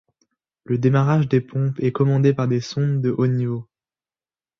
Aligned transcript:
Le 0.63 0.79
démarrage 0.79 1.27
des 1.29 1.41
pompes 1.41 1.79
est 1.79 1.91
commandé 1.91 2.33
par 2.33 2.47
des 2.47 2.59
sondes 2.59 3.03
de 3.03 3.15
niveau 3.27 3.55
haut. 3.57 3.67